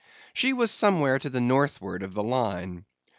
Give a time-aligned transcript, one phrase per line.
[0.33, 2.85] She was somewhere to the northward of the Line.